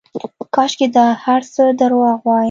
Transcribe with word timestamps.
کاشکې 0.55 0.87
دا 0.95 1.05
هرڅه 1.25 1.63
درواغ 1.79 2.17
واى. 2.25 2.39